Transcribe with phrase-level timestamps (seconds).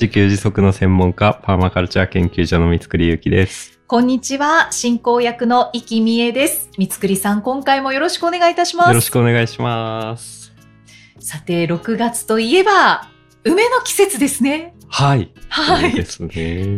[0.00, 3.80] 自給自足の専門家、パーマカルチャー研究所の三つくりゆうきです。
[3.88, 6.70] こんにちは、進行役の生きみえです。
[6.78, 8.88] 三つくりさん、今回もよろしくお願いいたします。
[8.90, 10.54] よろしくお願いします。
[11.18, 13.10] さて、6月といえば、
[13.42, 14.76] 梅の季節ですね。
[14.86, 15.32] はい。
[15.48, 15.90] はい。
[15.90, 16.28] そうですね。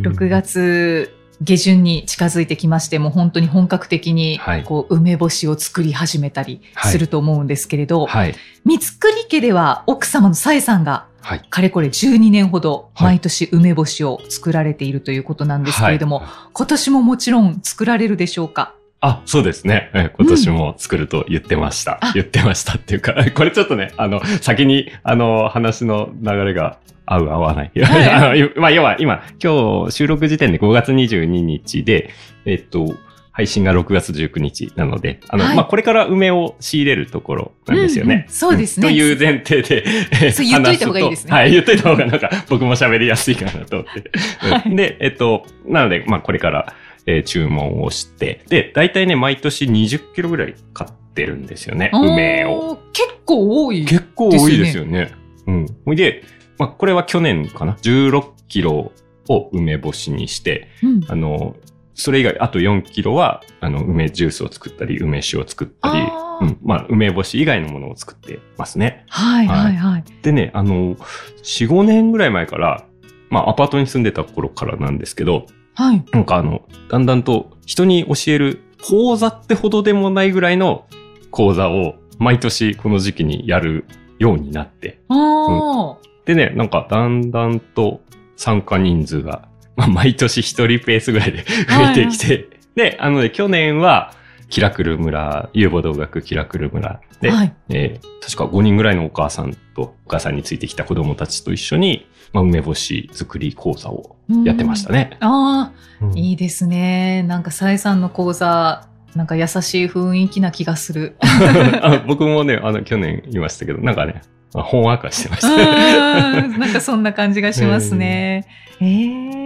[0.01, 4.65] 6月下旬に近づいてきまして、もう本当に本格的にはい。
[4.65, 8.35] こう梅干しを作り始めたりすると思うんですけれど、はい。
[8.65, 11.43] 三つくり家では奥様のさえさんがはい。
[11.49, 13.09] かれこれ12年ほどはい。
[13.16, 16.29] 毎年梅干しを作られているということなんですけれども、はい。
[16.53, 18.75] 今年ももちろん作られるでしょうか？
[19.01, 19.91] あ、そうですね。
[19.95, 21.99] え今年も作ると言ってました。
[22.02, 27.71] あ言ってましたっていうか、 これちょっとね、あの、先に、あの、話の流れが合う合わない。
[27.83, 32.11] はい まあ、要は今、今日収録時点で5月22日で、
[32.45, 32.95] えっと、
[33.33, 38.15] 配信が6月19日なので、あの、はいまあ、これから梅を仕入れるところなんですよね。
[38.15, 39.85] うんうんそうですねという前提で、
[40.33, 44.11] そう言っといた方がいいですねはい、言っといた方がなんか僕も喋りやすいかなと思って。
[44.46, 46.74] はいで、えっと、なので、まあ、これから、
[47.06, 52.79] えー注文をして、で、大体ね、毎年20キロぐらい買ってるんですよね、梅を。
[52.93, 53.84] 結構多い。
[53.84, 55.12] 結構多いですよね。
[55.46, 55.66] うん。
[55.84, 56.23] ほいで、
[56.59, 58.93] まあ、これは去年かな ?16 キロ
[59.28, 61.56] を梅干しにして、うんあの、
[61.95, 66.00] それ以外、あと4キロは、あの、梅ジュースを作ったり、梅酒を作ったり
[66.41, 66.59] うん。
[66.62, 69.04] まあ、梅干し以外のものを作ってますね。
[69.09, 70.04] はいはいはい。
[70.22, 72.87] でね、あの、4、5年ぐらい前から、
[73.28, 75.47] まあ、アパートに住んでた頃からなんですけど、
[75.81, 76.05] はい。
[76.12, 80.87] なんかあの、だんだんと人に教える講座ってほどでもないぐらいの
[81.31, 83.87] 講座を毎年この時期にやる
[84.19, 85.01] ようになって。
[85.09, 85.97] あー
[86.27, 88.03] でね、なんかだんだんと
[88.37, 94.13] 参加人数が、まあ、毎年一人ペースぐらいで 増えてきて、で、あのね、去年は、
[94.50, 97.55] キラクル村、遊母道学キラクル村で、はい。
[97.71, 105.16] えー確か5人ぐらいのお母さんとお母さんについてきた子供たちと一緒に、まあ、梅干し作り講座をやってましたね。
[105.21, 107.22] ああ、うんいいですね。
[107.25, 111.16] なんか、さえさんの講座、なんか優しい雰囲気な気がする。
[111.83, 114.21] あ僕もね、あの、去年言いましたけど、なんかね、
[114.55, 116.41] あほんわかしてましうた。
[116.47, 118.47] んなんかそんな感じがしますね。
[118.81, 119.40] ええ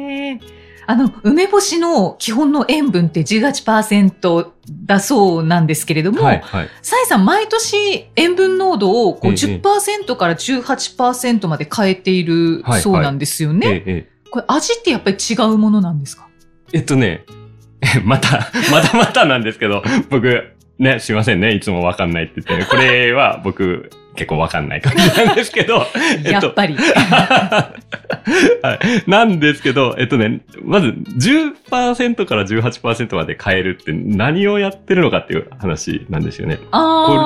[0.87, 4.47] あの、梅干しの基本の塩分って18%
[4.87, 6.69] だそうなんですけれども、はい、はい。
[6.83, 14.09] さえさん毎年塩分濃度をこうええ10%から18%まで変えているはいそうなんですよね。
[14.31, 16.29] これ味ってやっぱり違うものなんですか？
[16.73, 17.25] えっとね、
[18.05, 20.45] また、 また またなんですけど、僕、
[20.79, 22.57] ね、すいませんね、いつもわかんないって言って。
[22.57, 25.87] ね、これは僕、結構わかんない感じなんですけど、
[26.25, 26.75] え やっぱり。
[28.63, 29.11] はい。
[29.11, 36.57] なんですけど、えっとね、まず10%から18%まで変えるって何をやってるのかっていう話なんですよね。
[36.57, 36.63] こ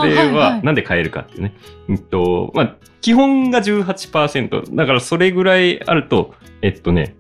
[0.04, 1.52] れはいははいなんで変えるかっていうね。
[1.88, 4.74] うんと、まあ、基本が18%。
[4.74, 7.14] だからそれぐらいあると、えっとね、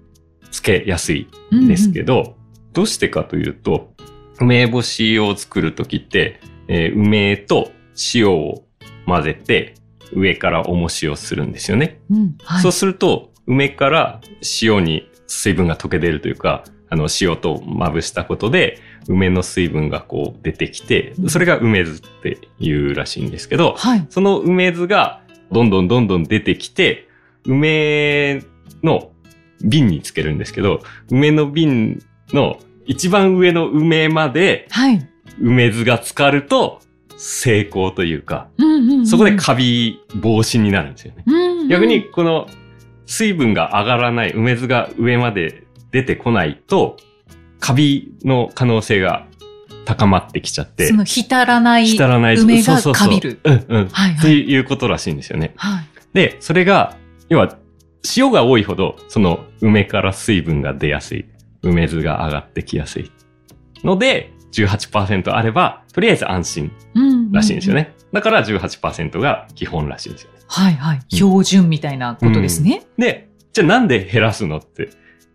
[0.50, 2.36] つけやすいんですけど、
[2.72, 3.92] どうしてかというと、
[4.40, 7.70] 梅干しを作るときって、えー梅と
[8.14, 8.62] 塩を
[9.08, 9.74] 混ぜて、
[10.12, 12.00] 上から重しをするんですよね。
[12.10, 14.20] うんはいそうすると、梅から
[14.62, 24.06] 塩に水分が溶け出るというか、あの、塩とまぶしたことで、梅の水分がこう出てきて、それが梅酢っていうらしいんですけど、はい。
[24.10, 27.08] その梅酢がどんどんどんどん出てきて、
[27.44, 28.42] 梅
[28.82, 29.10] の
[29.62, 30.80] 瓶につけるんですけど、
[31.10, 32.02] 梅の瓶
[32.32, 35.08] の一番上の梅まではい。
[35.40, 36.80] 梅酢が浸かると
[37.18, 41.24] 成功というか、うんうんうんそこでカビ防止になるんですよね。
[41.26, 42.48] うんうん逆にこの
[43.04, 46.96] 水分が上がらない梅酢が上まで出てこないと、
[47.58, 49.26] カビの可能性が
[49.84, 53.40] 高まってきちゃってそ、の浸らない浸らない梅がそうそうそうカビる。
[53.42, 53.88] うんうん。
[53.88, 55.54] はいはいっていうことらしいんですよね。
[55.56, 55.86] はい。
[56.12, 56.96] で、それが、
[57.28, 57.58] 要は、
[58.16, 61.26] 塩が多いほど、その梅から水分が出やすい。
[61.62, 63.10] 梅酢が上がってきやすい。
[63.82, 67.74] ので、18%あれば、とりあえず安心うんらしいんですよ。
[67.74, 67.94] ね。
[68.12, 70.38] だから18%が基本らしいんですよね。
[70.46, 71.00] はいはい。
[71.08, 72.82] 標準みたいなことですね。
[72.96, 74.90] で、じゃあなんで減らすのって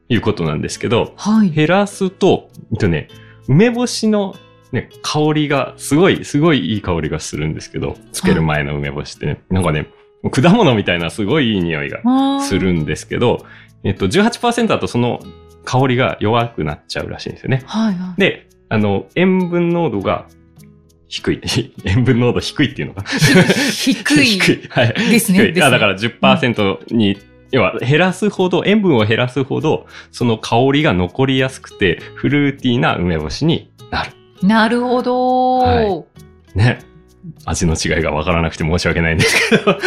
[0.10, 1.52] いうことなんですけど、はい。
[1.52, 3.08] 減らすと、えっとね、
[3.48, 4.36] 梅干しの
[4.72, 9.88] ね、香りが、すごい、すごいいい香りがするんですけど、つける前の梅干しってね、なんかね、
[10.32, 13.46] 果物みたいなすごいいい匂いがするんですけど、
[13.84, 15.20] えっと、18%だとその
[15.64, 17.62] 香りが弱くなっちゃうらしいんですよね。
[17.66, 18.20] はいはい。
[18.20, 20.26] で、あの、塩分濃度が
[21.08, 21.42] 低い。
[21.86, 23.04] 塩分濃度低いっていうのが。
[23.04, 23.92] 低
[24.22, 24.68] い 低い。
[24.70, 24.94] はい。
[25.12, 27.18] ですね低いあだから10%に、
[27.52, 34.12] 要は減らすほど、塩分を減らすほど、その香りが残りやすくて、フルーティーな梅干しになる。
[34.42, 36.80] なるほど、はいね。
[37.46, 39.78] 味の違いがわからなくて申し訳ないんですけど。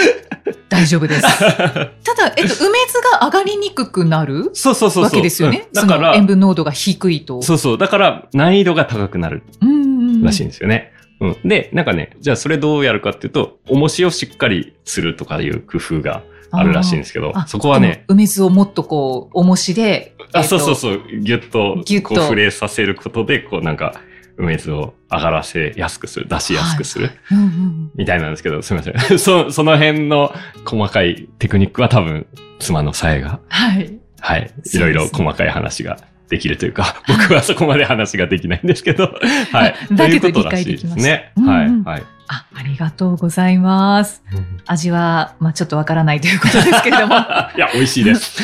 [0.69, 1.23] 大丈夫です。
[1.23, 5.05] ただ、えっと、梅酢が上がりにくくなるそうそうそう。
[5.05, 5.69] わけですよね？
[5.69, 7.43] うんだから、塩分濃度が低いと。
[7.43, 7.79] そうそう。
[7.79, 9.43] だから、難易度が高くなる
[10.23, 10.93] らしいんですよね。
[11.21, 11.37] うん。
[11.45, 20.15] で、なんかね、じゃあそれどうやるかっていうと、重しをしっかりするとかいう工夫があるらしいんですけどあ、そこはね、梅酢をもっとこう、重しで。
[20.33, 23.95] あ、えっとそうそうそう、ギュッと、ギュッとこう触れさせることで、こうなんか、
[24.39, 28.99] 梅酢を上がらせやすくする、出しやすくする、うんうんみたいなんですけど、すみません。
[29.19, 30.35] そ、その辺の
[30.65, 32.27] 細かいテクニックは多分、
[32.59, 33.99] 妻のさえが、はい。
[34.21, 35.99] はい、いすねろいろ細かい話が
[36.29, 39.15] できるというか、 僕はそこまで話ができないんですけど、
[39.53, 39.75] はい。
[39.93, 40.79] だけど理解でね。
[40.79, 41.05] きまし
[41.37, 42.03] たはい、うんうんはい。
[42.29, 44.23] あ、ありがとうございます。
[44.67, 47.15] 味は、まあちょっとわからないということですけれども。
[47.15, 47.19] い
[47.59, 48.43] や、美味しいです。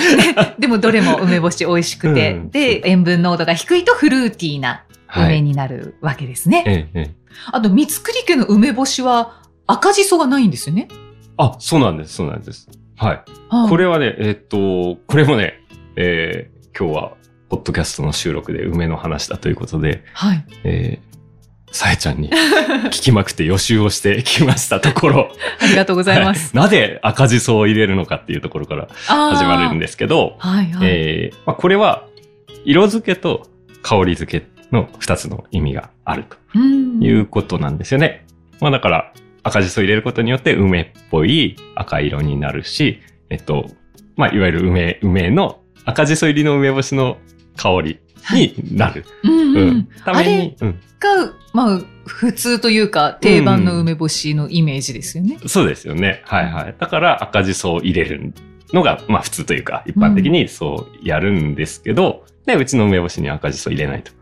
[0.59, 4.92] でもどれも梅干し美味しくて、うんで、塩分濃度が低いとフルーティーなはい。
[5.14, 6.64] 梅になるわけですね。
[6.67, 7.14] ええ、ええ。
[7.53, 10.88] あと、三つ家の梅干しは赤じそがないんですよね。
[11.37, 12.69] あ、そうなんです、そうなんです。
[12.97, 13.23] はい。
[13.49, 15.61] はいこれはね、えーっと、これもね、
[15.97, 17.12] えー今日は、
[17.50, 20.44] ポッドキャストの収録で梅の話だということで、はい。
[20.64, 26.56] えー、さえちゃんに聞きまくって予習をしてきましたところ、 ありがとうございます。
[26.56, 30.88] はいなぜ赤じそを入れるのかっていうところから始始まるんですけど、はいはい。
[30.88, 32.05] えーまあ、これは、
[32.65, 33.47] 色付けと
[33.82, 38.26] 香り付けの二つの意味があるとうんいうことなんですよね。
[38.60, 43.66] まあだから、赤じそ入れることによって梅っぽい赤色になるし、えっと、
[44.16, 47.19] まあいわゆる梅、梅の赤じそ入りの梅干しの
[47.56, 48.00] 香り
[48.32, 49.04] になる。
[49.24, 49.88] うんうんうん。
[50.04, 50.80] ために、うん。
[51.00, 55.38] が、まあ、普通というか、定番の梅干しのイメージですよね。
[55.46, 56.22] そうですよね。
[56.24, 56.74] はいはい。
[56.78, 58.32] だから赤じそを入れる
[58.72, 64.12] のが、まあ普通というか、一般的にそうやるんですけど、で、うちの梅干しに赤じそ入れないと。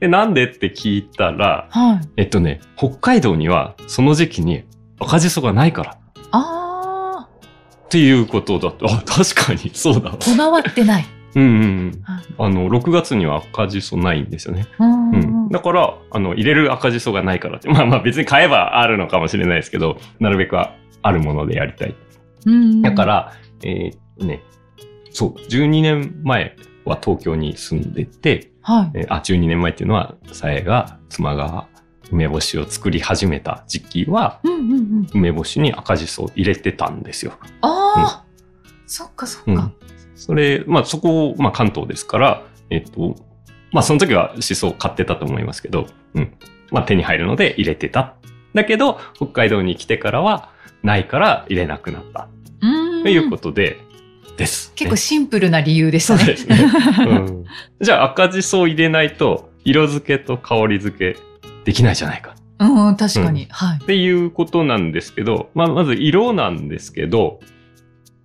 [0.00, 0.44] で、なんで？
[0.48, 2.08] って聞いたら、はい。
[2.18, 4.64] えっとね、北海道にはその時期に
[5.00, 5.98] 赤じそがないから
[6.32, 7.28] あ
[7.86, 10.10] っていうことだと、あ、確かにそうだ。
[10.10, 11.06] あ、こだわってない。
[11.36, 12.02] うんうん。
[12.38, 14.66] あの、6月には赤じそないんですよね。
[14.78, 15.48] うんううんん。
[15.50, 17.68] だから、あの、入れる赤じそがないからって。
[17.68, 20.72] まあまあ別に買えばあるのかもしれないですけど、なるべくは
[21.02, 21.94] あるものでやりたい。
[22.46, 23.32] うんだから、
[23.62, 24.40] えーね、
[25.10, 26.56] そう、12年前
[26.86, 28.90] は東京に住んでて、はい。
[28.94, 31.68] えーあ、12年前っていうのは、さえが、妻が
[32.10, 35.06] 梅干しを作り始めた時期は、うんうんうん。
[35.14, 37.34] 梅干しに赤じそを入れてたんですよ。
[37.60, 38.24] ああ、
[38.88, 39.52] そっかそっか。
[39.52, 39.74] うん。
[40.16, 43.14] それ、まあそこ、まあ関東ですから、えっと、
[43.70, 46.34] まあその時はシソを買ってたと思いますけど、うん。
[46.72, 48.16] まあ手に入るので入れてた。
[48.52, 50.50] だけど、北海道に来てからは、
[50.82, 52.28] ないから入れなくなった。
[52.62, 52.66] う
[53.02, 53.78] んということで、
[54.36, 54.72] です。
[54.74, 56.18] 結構シンプルな理由でしたね。
[56.18, 56.70] そうですね。
[56.98, 57.44] うん、
[57.80, 61.18] じゃあ赤じそを入れないと、色付けと香り付け
[61.64, 62.36] できないじゃないか。
[62.58, 63.48] うん、確かに。
[63.50, 63.78] はい。
[63.82, 67.40] っていうことなんですけど、まあ、まず色なんですけど、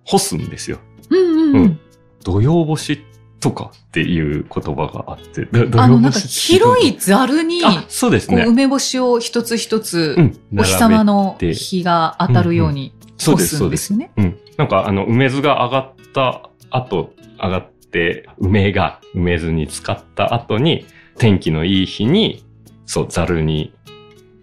[0.04, 0.78] 干すんですよ。
[1.10, 1.80] うんうんううんん。
[2.24, 3.04] 土曜干し
[3.40, 8.44] とかっていう言葉があって、あの、なんか広いざるに、あ、そうですね。
[8.46, 10.38] 梅干しを一つ一つ、うん。
[10.56, 11.36] お日様の。
[11.40, 13.76] の日が当たるように干そうです、そうで。
[13.76, 13.94] す。
[13.94, 14.38] うん。
[14.56, 20.86] なんかあの、梅酢が上がった後、上がって、梅が梅酢に浸かった後に、
[21.18, 22.44] 天気のいい日に、
[22.86, 23.74] そう、ざるに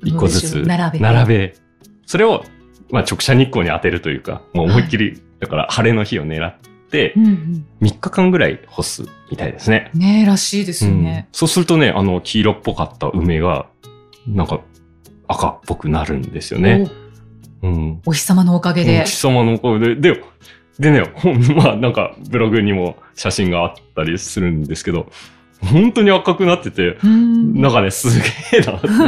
[0.04, 1.56] 一個ずつ並べて並べ、
[2.06, 2.44] それを、
[2.90, 6.56] まあ直射日光に当てるというか、もう思いっきり、だから晴れの日を狙っ
[6.90, 9.92] てう、んうん3日間ぐらい干すみたいですね。
[9.94, 11.28] ねえ、らしいですようんね。
[11.32, 13.68] そうするとね、あの、黄色っぽかった梅が、
[14.28, 14.62] なんか、
[15.28, 16.72] 赤っぽくなるんですよね。
[16.72, 17.09] うん。
[17.62, 19.06] おお日様のおかげおで。
[19.06, 20.24] 日様のおかげで、で、
[20.80, 21.04] でね、
[21.56, 25.12] まあなんかブログにも写真があったりするんですけど、
[25.62, 28.26] 本当に赤くなってて、うんなんかね、すげ
[28.58, 29.02] えなって、 うん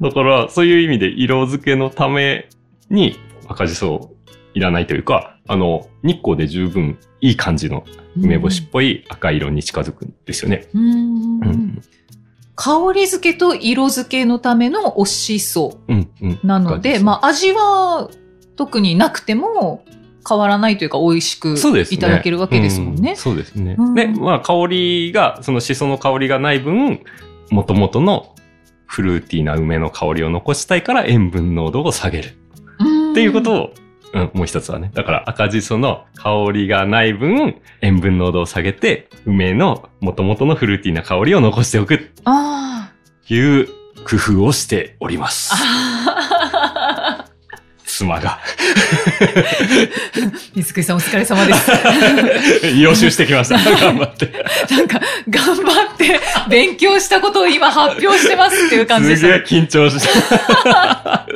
[0.00, 2.48] だから、そういう意味で色付けのため
[2.90, 4.14] に赤じそを
[4.54, 7.84] いらないというか、あの、日光で十分いい感じの
[8.16, 10.66] 梅干しっぽい赤色に近づくんですよね。
[10.74, 11.82] うんうん。
[12.56, 16.10] 香り付けと色付けのためのおしそうん。
[16.20, 16.40] うん。
[16.42, 18.10] なので、まあ味は
[18.56, 19.84] 特になくても
[20.28, 21.54] 変わらないというか美味しく。
[21.90, 23.16] いただけるわけですもんねう。
[23.16, 23.76] そうですね。
[23.78, 27.00] うんで、まあ香りが、そのシソの香りがない分、
[27.50, 28.34] 元々の
[28.86, 32.28] フルーティーな梅の香りを残したいから塩分濃度を下げる。
[32.28, 33.70] っっていうことを
[34.12, 34.90] うん、もう一つはね。
[34.94, 42.90] だから赤じその香りがない分、塩分濃度を下げて、梅の元々のフルーティーな香りを残しておくあ
[43.26, 43.66] という
[44.04, 45.52] 工夫をしております。
[45.54, 47.26] あ。
[47.84, 48.38] 妻が
[50.54, 51.70] 水木さんお疲れ様です。
[52.78, 53.56] 予習してきました。
[53.80, 54.44] 頑張って。
[54.70, 56.20] なんか、頑張って
[56.50, 60.06] 勉強したことを今発表してますっていう感じですすげえ緊張し
[60.64, 61.26] た。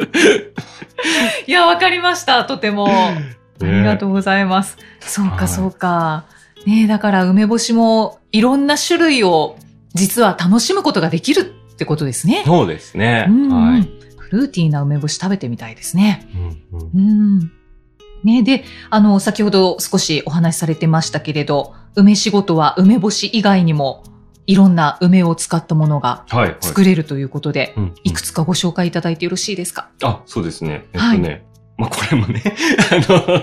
[1.46, 2.44] いや、わかりました。
[2.44, 2.88] とても。
[2.88, 3.14] あ
[3.60, 4.10] りがとう。
[4.10, 4.76] うございます。
[5.00, 6.24] そうか、はいそうか。
[6.66, 9.56] ねえだから梅干しもいろんな種類を
[9.94, 12.42] 実は楽しむことができるってことですね。
[12.44, 13.26] そうですね。
[13.50, 13.88] はい。
[14.18, 16.28] フルーティーな梅干し食べてみたいですね。
[16.72, 17.00] うんうんう
[17.44, 17.52] ん。
[18.22, 24.04] ねで、あの、先ほど少しお話しされてましたけれど、梅仕事は梅干し以外にも
[24.50, 26.56] いろんな梅を使ったものがはい、はい。
[26.60, 29.88] 作れるということで、うんうんいくつかご紹介いただいてよろしいですか？
[30.02, 30.84] あ、そうですね。
[30.92, 31.44] えっはいとね。
[31.78, 32.42] まあ、これもね、
[32.92, 33.42] あの、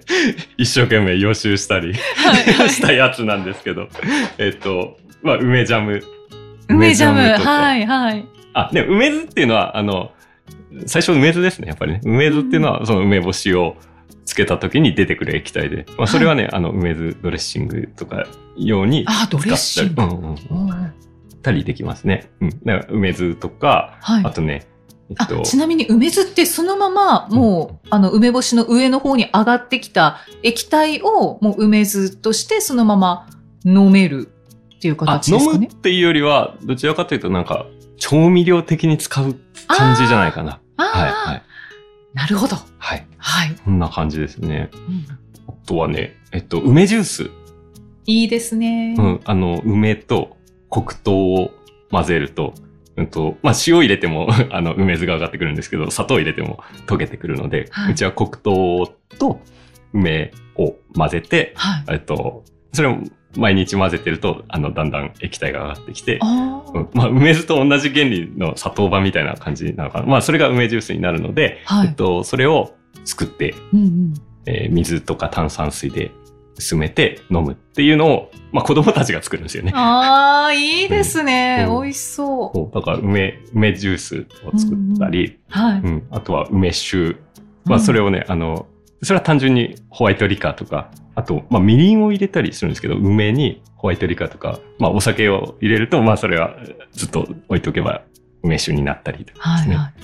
[0.58, 3.88] 一生懸命予習したりはいしたやつなんですけど、
[4.38, 6.02] えっと、まあ、梅ジャム。
[6.68, 8.26] 梅ジャム、はい、はい。
[8.54, 10.10] あ、でも梅酢っていうのは、あの、
[10.86, 12.00] 最初梅酢ですね、やっぱりね。
[12.04, 13.76] 梅酢っていうのは、その梅干しを
[14.24, 19.94] つけた時に出てくる液体で、まあ、それはね、あの、梅酢ドレッシングとか用にあ、ドレッシング。
[19.94, 21.06] 使ったり、うんうんうん、うん
[21.46, 22.28] たりできますね。
[22.40, 22.50] うん。
[22.64, 24.30] だから梅酢とか、はいあ。
[24.32, 24.66] とね、
[25.08, 33.28] えっあと、ちなみに梅酢ってそのままもう、あの梅干しの上の方に上がってきた液体をもう梅酢としてそのまま
[33.64, 34.28] 飲める
[34.76, 35.80] っていうあ形ですかね飲むっ。
[35.80, 39.36] ていうよりは、どちらかというとなんか、調味料的に使う
[39.68, 40.60] 感じじゃないかな。
[40.76, 41.42] はい、はい。
[42.16, 42.56] なるほど。
[42.78, 43.06] はい。
[43.18, 43.54] はい。
[43.62, 44.70] こんな感じですね。
[44.72, 45.06] うん
[45.48, 47.30] あとはね、えっと、梅ジュース。
[48.06, 48.94] いいですね。
[48.96, 50.36] うん、あの、梅と
[50.70, 51.50] 黒糖を
[51.90, 52.54] 混ぜると、
[52.96, 59.40] うんと、まあ、塩入れても、 あの、梅酢が上がってくるんですけど、砂糖入れても溶けてくるので、はいうちは黒糖と
[59.92, 61.84] 梅を混ぜて、はい。
[61.90, 62.98] えっと、それを
[63.36, 70.06] 毎日混ぜてると、あの、だんだん液体が上がってきて、うんまあ、梅酢と同じ原理の砂糖版みたいな感じなのかな。
[70.06, 72.74] まあ、それが梅ジュースになるので、はいえっと、それを
[73.04, 74.14] 作って、うんうん。
[74.46, 76.12] えー水とか炭酸水で
[76.56, 79.72] 薄めて飲むっていうのを、まあ、子供たちが作るんですよね。
[79.74, 81.66] ああ、いいですね。
[81.68, 82.74] うん美味しそう。
[82.74, 85.80] だから梅、梅ジュースを作ったり、はい。
[85.80, 87.16] うんあとは梅酒。
[87.64, 88.66] まあ、それをね、あの、
[89.02, 96.56] それは単純にホワイトリカーとか、あと、まあ、みりんを入れたりするんですけど、梅にホワイトリカーとか、まあ、お酒を入れると、まあ、それは
[96.92, 98.02] ずっと置いとけば
[98.42, 99.76] 梅酒になったりとかですね。
[99.76, 99.94] はいはい。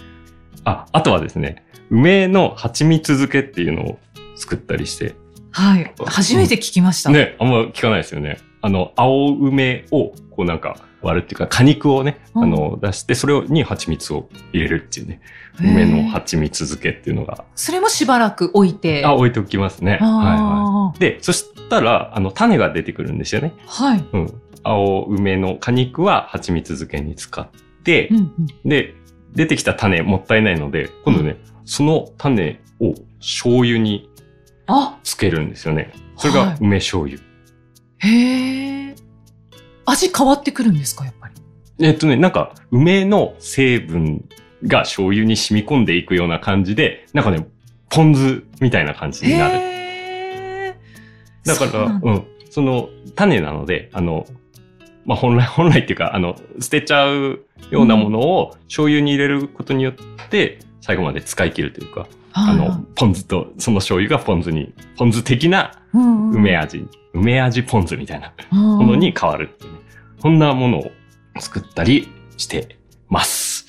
[0.65, 3.99] あ、あとはですね、梅の蜂蜜漬けっていうのを
[4.37, 5.15] 作ったりして、
[5.51, 5.93] はい。
[6.07, 7.11] 初めて聞きました。
[7.11, 8.39] ね、あんま聞かないですよね。
[8.63, 15.21] あの、青梅を、こうなんか割るっていうか、果肉をね、うんあの、出して、それをに蜂蜜を入れるっていうね、
[15.61, 19.05] 梅の蜂蜜漬けっていうのが、それもしばらく置いて。
[19.05, 19.93] あ、置いておきますね。
[19.93, 20.99] はいはあい。
[21.01, 23.53] で、そしたら、あの、種が出てくるんですよね。
[23.67, 24.05] ーはい。
[24.13, 24.41] うん。
[24.65, 27.49] 青梅の果肉は蜂蜜漬けに使っ
[27.83, 28.95] て、うんうんで、
[29.35, 34.09] 出てきた種もったいないので、今度ね、その種を醤油に
[34.67, 35.93] あ、つけるんですよね。
[36.17, 37.19] それがはい梅醤油。
[38.03, 38.95] へえ。
[39.87, 41.87] 味変わってくるんですか、やっぱり。
[41.87, 44.29] えっとね、なんか、梅の成分
[44.65, 47.47] が醤油に染み込んでいくような感じで、なんかね、
[47.91, 50.75] ポン酢みたいな感じになる。
[51.45, 54.27] だから、うん、その種なので、あの、
[55.05, 59.95] まあ、本来、 本来っていうか、あの、捨てちゃうようなものを醤油に入れることによっ
[60.29, 69.79] て、最後まで使い切るというか、あはいの、ポン酢と、その醤油がポン酢に、ポン酢的なうんうん梅味、梅味ポン酢みたいなもものに変わるっていうね。
[70.21, 70.91] こんなものを
[71.39, 73.67] 作ったりしてます。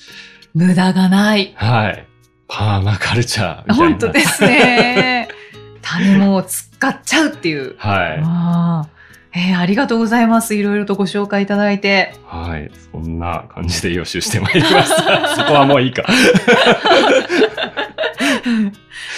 [0.54, 1.52] 無駄がない。
[1.56, 2.06] はい。
[2.48, 3.84] パーマカルチャーみたいな。
[3.90, 5.28] 本当ですね。
[5.82, 7.74] 種も使っちゃうっていう。
[7.78, 8.90] はい。
[9.36, 10.54] えーありがとうございます。
[10.54, 12.14] いろいろとご紹介いただいて。
[12.26, 12.70] はい。
[12.92, 15.34] そんな感じで予習してまいりました。
[15.34, 16.04] そこはもういいか。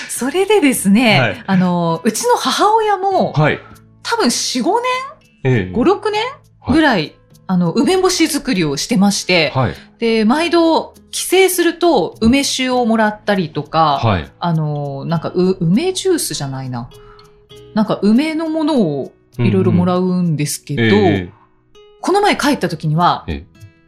[0.08, 3.60] それでですね、はいあの、うちの母親も、はい。
[4.02, 4.70] 多分4、5
[5.44, 6.22] ええ年、5、6年
[6.72, 7.14] ぐらい、
[7.46, 9.74] あの、梅干し作りをしてまして、はい。
[9.98, 14.30] で、毎度、帰省すると、梅酒をもらったりとか、はい。
[14.38, 16.90] あの、なんか、う、梅ジュースじゃないな。
[17.74, 21.32] なんか、梅のものをいろいろもらううんですけど、ええ
[22.00, 23.46] この前帰った時にはええ、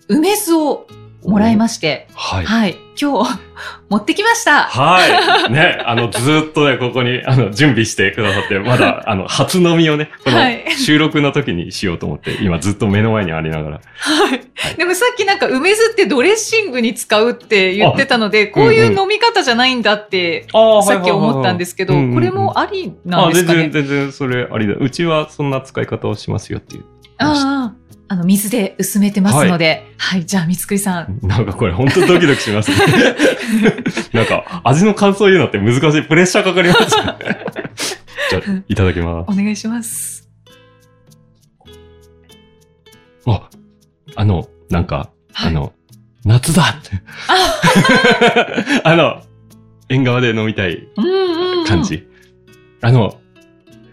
[0.09, 0.89] 梅酢を
[1.29, 2.45] もらいまして、はい。
[2.47, 2.79] はい。
[3.01, 3.39] 今日、
[3.91, 4.65] 持ってきました。
[4.65, 5.53] はい。
[5.53, 13.81] ね、あの、ずーっとね、ここに、あの、準備してくださって、まだ、あの、 初飲みをね、このはい収録の時にしようと思って、今ずっと目の前にありながら。
[13.99, 14.41] はい。
[14.77, 23.63] でもさっきなんか梅酢ってドレッシングに使うって言ってたので、こういう飲み方じゃないんだって、あさっき思ったんですけど、これもありなんあ、ですかね？
[23.63, 24.75] 全然、全然、それありだ。
[24.75, 26.85] うちはそんな使い方をしますよっていう。
[27.19, 31.19] ああ、あの、水で薄めてますので、はい、じゃあ、三つくりさん。
[31.23, 32.77] なんかこれ本当ドキドキしますね。
[34.15, 36.03] なんか、味の感想言うのって難しい。
[36.03, 37.15] プレッシャーかかりますね。
[38.31, 39.35] じゃあ、いただきますお。
[39.35, 40.27] 願いします。
[43.27, 43.49] あ、
[44.17, 45.73] あの、なんか、はいあの、
[46.25, 47.03] 夏だって。
[48.85, 49.23] あの、
[49.91, 51.67] 縁側で飲みたいうんうん、うん。
[51.67, 51.83] 感。
[51.83, 52.09] じ。
[52.81, 53.21] あの、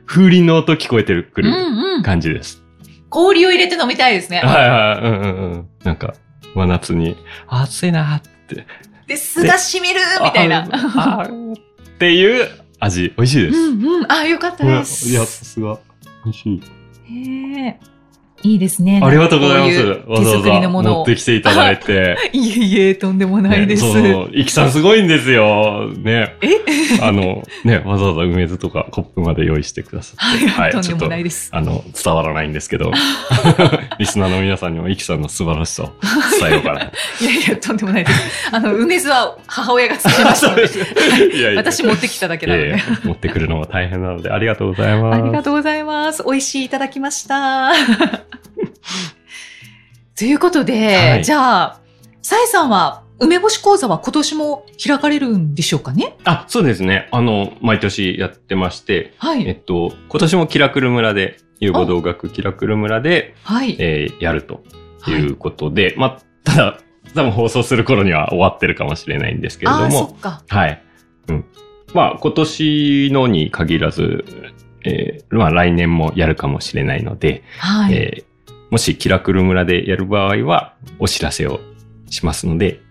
[0.06, 2.04] 風鈴の音聞こえてるくうんるうん。
[2.04, 2.65] 感じです。
[3.16, 4.40] 氷を入れて飲みたいですね。
[4.40, 5.70] はいはい、うんうんうん。
[5.86, 6.16] なんか、
[6.54, 7.16] 真夏に、
[7.48, 8.68] 暑いなって。
[9.08, 10.66] で、酢が染みるみたいな。
[10.66, 13.58] っていう味、美味しいです。
[13.58, 14.12] うんうん。
[14.12, 15.08] あ、よかったです。
[15.08, 15.80] いや、さすが。
[16.26, 16.62] 美味しい。
[17.06, 17.80] へえ。
[18.46, 19.02] いいですね。
[19.04, 19.80] ありがとうございます。
[20.08, 20.90] わざわいう手作りのもざ。
[20.92, 22.18] 持ってきていただいて。
[22.32, 23.84] いえいえ、とんでもないです。
[23.86, 24.30] ねそうそう。
[24.34, 25.90] イキさんすごいんですよ。
[25.98, 26.36] ね。
[26.42, 26.66] え？
[27.02, 30.48] あの、ね、わざわざ梅酢とかコップまで用意してくださって。
[30.48, 31.50] はい、とんでもないです。
[31.52, 32.92] あの、伝わらないんですけど、
[33.98, 35.94] リスナーの皆さんにもイキさんの素晴らしさを
[36.40, 36.82] 伝えようかな。
[37.22, 38.50] いやいや、とんでもないです。
[38.52, 40.64] あの、梅酢は母親が作りましたので、
[41.36, 42.68] いやいや私持ってきただけなので。
[42.68, 45.22] いやいや持ってくるのも大変なので、ありがとうございます。
[45.22, 46.24] ありがとうございます。
[46.24, 47.72] 美味しいいただきました。
[50.18, 51.80] ということで、はいじゃあ、
[52.22, 56.16] さえさんは梅干し講座は今年も開かれるんでしょうかね？
[56.26, 57.08] あ、そうですね。
[57.12, 59.48] あの、毎年やってまして、はい。
[59.48, 63.76] えっと、今年もキラクル村で、遊母道学キラクル村で、はい。
[63.80, 64.64] えーやると
[65.08, 66.80] いうことで、まあ、ただ、
[67.14, 70.42] 多分放送する頃には終わってるかもしれないんですけれああ、そども、っか。
[70.50, 70.84] はい。
[71.30, 71.46] うん。
[71.94, 74.26] まあ、今年のに限らず、
[74.86, 77.94] えーまあ、来年もやるかもしれないので、はい。
[77.94, 78.36] えー
[78.72, 81.60] もしキラクル村でやる場合は、お知らせを
[82.10, 82.82] しますので、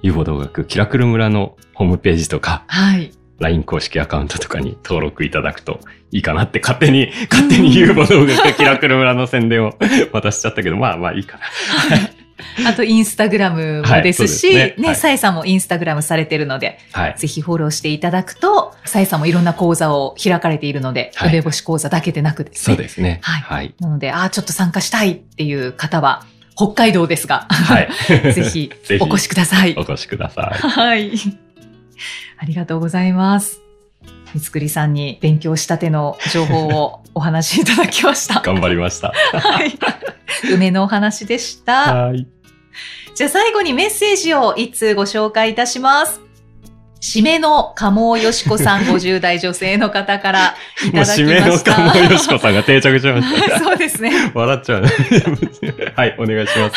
[0.00, 3.10] 遊母道学キラクル村のホームページとか、はい。
[3.38, 5.80] LINE 公式アカウントとかに登録いただくと
[6.10, 9.74] いいかなって勝手に、勝手に遊母道学キラクル村の宣伝を
[10.12, 11.44] 渡しちゃったけど、まあまあいいかな。
[12.66, 17.14] あと、インスタグラムもですし、はいそうですねね、はいさえさんもインスタグラムされてるので、はい。
[17.16, 22.74] ぜひフォローしていただくと、さえさんもいろんな講座を開かれているので、はい梅干し講座だけでなくですね。
[22.76, 23.18] そうですね。
[23.22, 23.74] はいはい。
[23.80, 26.24] なので、ああ、ちょっと参加したいっていう方は、
[26.56, 27.88] 北海道ですが、はい。
[28.32, 29.82] ぜひ ぜひお越しくださいお。
[29.82, 30.68] 越しください。
[30.68, 31.12] はい。
[32.38, 33.60] ありがとうございます。
[34.34, 38.40] 三つくりさんに勉強したての情報をお話しいただきました。
[38.40, 39.12] 頑張りました。
[39.32, 39.72] はい。
[40.52, 42.06] 梅のお話でした。
[42.06, 42.26] はい。
[43.14, 46.20] じゃあ最後にメッセージを一通ご紹介いたします。
[47.00, 51.74] 締めの鴨尾よしこさん 50代女性の方からいただきました。
[51.74, 53.58] 鴨よしこさんが定着しました。
[53.60, 54.32] そうですね。
[54.34, 54.88] 笑っちゃうね。
[55.94, 56.74] はい、お願いします。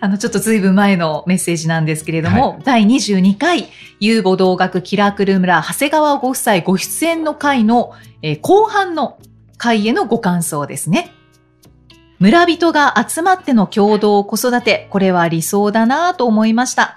[0.00, 3.66] あの、ちょっとずいぶん前のメッセージなんですけれども、第22回、
[4.00, 7.92] 遊母道学キラクル村長谷川ご夫妻ご出演の回の、
[8.22, 9.18] えー後半の
[9.58, 11.15] 回へのご感想ですね。
[12.18, 16.96] 村人が集まっての共同子育て、これは理想だなぁと思いました。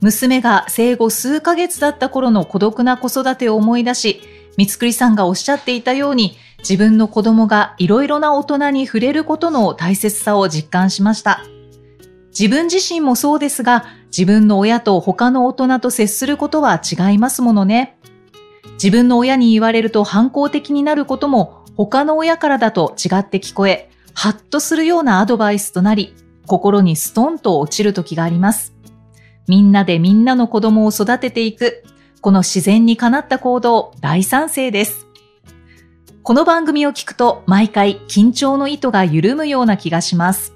[0.00, 4.20] 娘が生後数ヶ月だった頃の孤独な子育てを思い出し、
[4.56, 11.42] 三つくりさんがおっしゃっていたように、自分の子供がいろいろな大人に触れることの大切さを実感しました。
[12.38, 13.86] 自分自身もそうですが、
[14.16, 17.98] 自分の親と他の大人と接することは違いますものね。
[18.74, 26.14] 自分の親に言われると反抗的になることも他の親からだと違って聞こえ、ハッとするようなアドバイスとなり、
[26.46, 28.72] 心にストンと落ちる時があります。
[29.46, 31.84] みんなでみんなの子供を育てていく、
[32.20, 35.06] この自然にかなった行動、大賛成です。
[36.22, 40.54] この番組を聞くと毎回緊張の糸が緩むような気がします。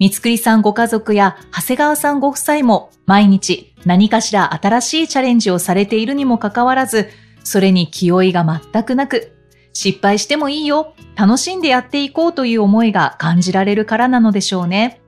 [0.00, 7.08] 三つくりさんご家族や長谷川さんご夫妻も毎日何かしら新しいチャレンジをされているにもかかわらず、
[7.44, 9.37] それに気負いが全くなく、
[9.72, 15.00] 失敗してもいいよ、楽しんでやっていこうという思いが感じられるからなのでしょうね。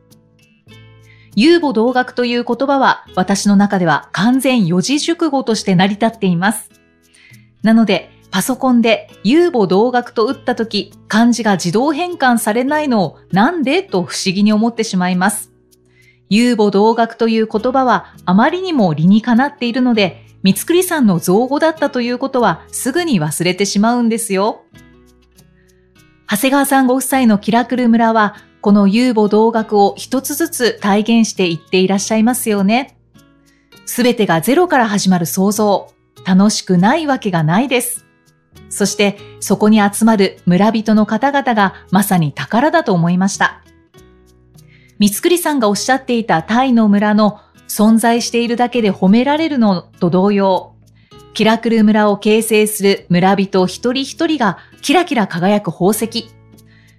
[1.36, 6.70] 遊母同学という言葉は私の中では完全四字熟語として成り立っています。
[7.62, 15.50] なので、パソコンで遊母同学と打ったとき、漢字が自動変換されないのをなんでと不思議に思ってしまいます。
[16.28, 24.64] 遊母同学という言葉はあまりにも理にかなっているので、三つくりさんの造語だったということはすぐに忘れてしまうんですよ。
[26.30, 32.96] 長谷川さんご夫妻のキラクル村はこの遊母同学を一つずつ体現していっていらっしゃいますよね。
[33.86, 35.88] すべてがゼロから始まる創造。
[36.24, 38.06] 楽しくないわけがないです。
[38.68, 43.62] そして、そこに集まる村人の方々がまさに宝だと思いました。
[44.98, 50.74] 三つくりさんがおっしゃっていたタイの村の存在しているだけで褒められるのと同様、
[51.34, 56.28] キラクル村を形成する村人一人一人がキラキラ輝く宝石。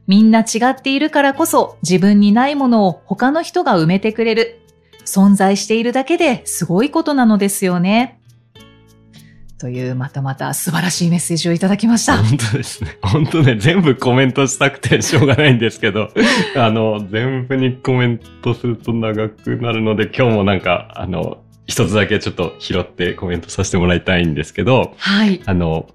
[0.08, 4.62] みんな違っているからこそ自分にないものを他の人が埋めてくれる。
[5.04, 8.21] 存在しているだけですごいことなのですよね。
[9.62, 12.18] という、またまた素晴らしいメッセージをいただきました。
[12.18, 12.98] 本当ですね。
[13.04, 16.10] 本当ね、全部コメントしたくてしょうがないんですけど、
[16.58, 25.40] あの、全部にコメントすると長くなるので、今日もなんか、あの、一つだけちょっと拾ってコメントさせてもらいたいんですけど、はい。
[25.46, 25.88] あの、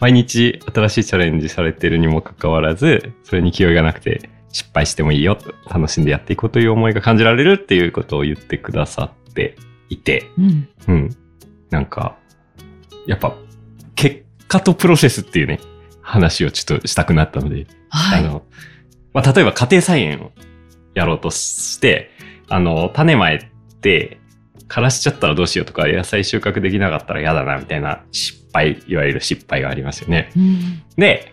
[0.00, 9.54] 毎日新しいチャレンジされてるにもかかわらず、それに気負いがなくて、失敗してもいいよと、楽しんでやっていこうという思いが感じられるっていうことを言ってくださって
[9.88, 10.68] いて、うん。
[10.88, 11.16] うん。
[11.70, 12.16] なんか、
[13.08, 13.34] やっぱ、
[13.96, 15.58] 結果とプロセスっていうね、
[16.02, 18.20] 話をちょっとしたくなったので、はい。
[18.20, 18.44] あの、
[19.12, 20.30] まあ、例えば家庭菜園を
[20.94, 22.10] やろうとして、
[22.48, 24.20] あの、種まいて、
[24.68, 30.30] 枯らしちゃったらどうしようとか、野菜収穫できなかったら嫌だな、みたいな失敗、いわゆる失敗がありますよね。
[30.36, 31.32] うんで、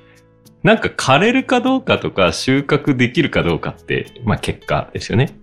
[0.64, 5.38] なんか枯れるかどうかとか収穫できるかどうかって、まあ結果ですよね。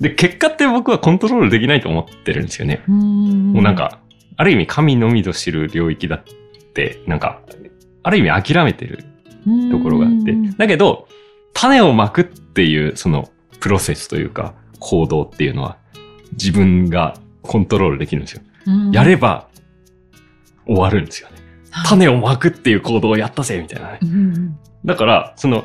[0.00, 2.82] で、結果って僕はコントロールできないと思ってるんですよね。
[2.88, 4.00] うんもうなん、か、
[4.38, 6.22] ある意味神のみぞ知る領域だっ
[6.72, 7.42] て、なんか、
[8.04, 9.04] ある意味諦めてる
[9.70, 10.56] ところがあってうん。
[10.56, 11.08] だけど、
[11.52, 15.76] 種をまくっていう、その、プロセスというか、行動っていうのは、
[16.32, 18.42] 自分がコントロールできるんですよ。
[18.66, 19.48] うんやれば、
[20.66, 21.34] 終わるんですよね。
[21.70, 24.06] はい種をまくっていう行動をやったぜみたいなねう。
[24.06, 25.64] んだから、その、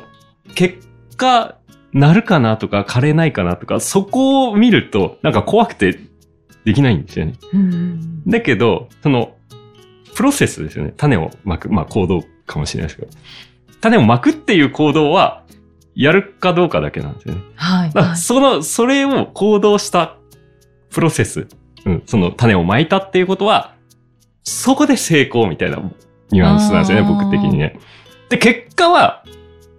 [0.54, 0.78] 結
[1.16, 1.56] 果、
[1.92, 5.98] なるかなとか、枯れないかなとか、そこを見ると、なんか怖くて
[6.64, 7.34] できないんですよね。
[7.52, 9.36] うんだけど、その、
[10.14, 10.94] プロセスですよね。
[10.96, 13.12] 種をまく、まあ行動かもしれないですけど。
[13.80, 15.42] 種をまくっていう行動は、
[15.94, 17.40] やるかどうかだけなんですよね。
[17.54, 17.90] はい。
[17.90, 20.16] だからその、それを行動した
[20.90, 21.46] プロセス、
[21.84, 23.74] うん、その種をまいたっていうことは、
[24.42, 25.78] そこで成功みたいな
[26.30, 27.78] ニュアンスなんですよね、僕的にね。
[28.28, 29.24] で、結果は、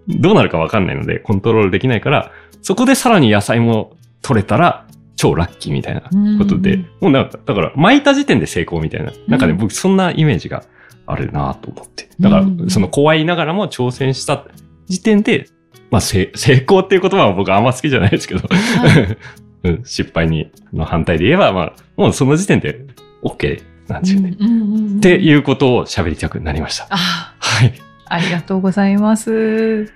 [0.08, 6.02] どうなるかわかんないので、コントロールできないから、そこでさらに野菜も取れたら、超ラッキーみたいな
[6.38, 9.12] ことで、うんもうなんか、だから、巻いた時点で成功みたいな。
[9.28, 10.64] なんかね、うん僕そんなイメージが
[11.06, 12.10] あるなと思って。
[12.20, 14.46] だからう、んその怖いながらも挑戦した
[14.88, 15.48] 時点で、
[15.92, 19.18] まあ、成 成功っていう言葉は僕あんま好きじゃないですけど、はい
[19.64, 22.86] うん失敗に、の反対で言えば、まあ、もうその時点で
[23.24, 24.32] OK なんですよね。
[24.98, 26.88] っていうことを喋りたくなりました。
[26.90, 27.74] あはい。
[28.08, 29.92] ありがとうございます。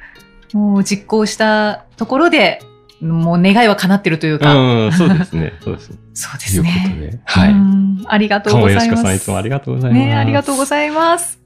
[0.54, 2.62] もう実行したところで、
[3.02, 4.54] もう願いは叶ってるというか。
[4.54, 5.54] うん、そうですね。
[5.64, 5.98] そうですね。
[6.14, 6.96] そうでというこすね。
[6.96, 7.20] とで。
[7.26, 7.52] はい。
[7.52, 8.88] うんありがとう鴨ございます。
[8.88, 10.06] よしこさんいつもありがとうございます。
[10.06, 11.40] ねありがとうございます。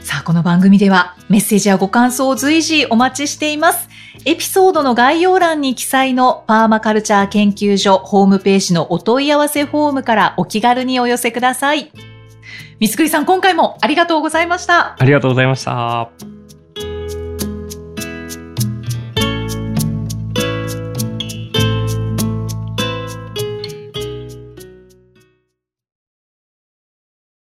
[0.00, 3.88] さあ、この番組ではメッセージやご感想を随時お待ちしています。
[4.24, 11.92] エピソードの概要欄に記載のパーマカルチャー研究所ホームページのお問い合わせフォームからお気軽にお寄せください。
[12.80, 14.96] 三つくりさん、今回もありがとうございました。
[14.98, 16.37] ありがとうございました。